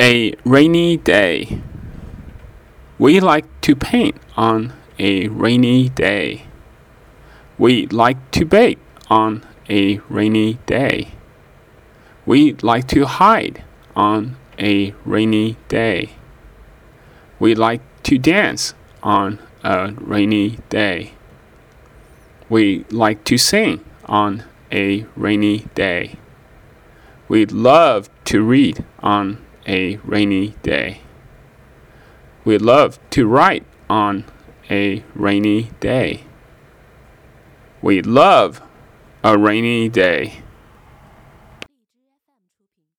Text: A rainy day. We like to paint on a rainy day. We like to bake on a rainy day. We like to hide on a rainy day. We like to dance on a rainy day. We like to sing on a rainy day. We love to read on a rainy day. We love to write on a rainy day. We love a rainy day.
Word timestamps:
A 0.00 0.32
rainy 0.44 0.96
day. 0.96 1.60
We 3.00 3.18
like 3.18 3.46
to 3.62 3.74
paint 3.74 4.14
on 4.36 4.72
a 4.96 5.26
rainy 5.26 5.88
day. 5.88 6.44
We 7.58 7.88
like 7.88 8.30
to 8.30 8.44
bake 8.44 8.78
on 9.10 9.44
a 9.68 9.98
rainy 10.08 10.60
day. 10.66 11.14
We 12.24 12.52
like 12.62 12.86
to 12.88 13.06
hide 13.06 13.64
on 13.96 14.36
a 14.56 14.94
rainy 15.04 15.56
day. 15.66 16.10
We 17.40 17.56
like 17.56 17.82
to 18.04 18.18
dance 18.18 18.74
on 19.02 19.40
a 19.64 19.94
rainy 19.94 20.60
day. 20.68 21.14
We 22.48 22.84
like 22.92 23.24
to 23.24 23.36
sing 23.36 23.84
on 24.04 24.44
a 24.70 25.06
rainy 25.16 25.66
day. 25.74 26.20
We 27.26 27.46
love 27.46 28.08
to 28.26 28.44
read 28.44 28.84
on 29.00 29.44
a 29.68 29.96
rainy 29.96 30.56
day. 30.62 31.02
We 32.44 32.58
love 32.58 32.98
to 33.10 33.28
write 33.28 33.64
on 33.88 34.24
a 34.70 35.04
rainy 35.14 35.70
day. 35.78 36.24
We 37.82 38.02
love 38.02 38.62
a 39.22 39.38
rainy 39.38 39.88
day. 39.88 40.42